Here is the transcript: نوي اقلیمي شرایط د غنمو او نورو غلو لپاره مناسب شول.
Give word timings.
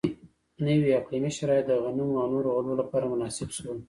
نوي 0.65 0.89
اقلیمي 0.99 1.31
شرایط 1.37 1.65
د 1.67 1.73
غنمو 1.83 2.15
او 2.21 2.27
نورو 2.33 2.53
غلو 2.57 2.73
لپاره 2.81 3.05
مناسب 3.13 3.49
شول. 3.57 3.77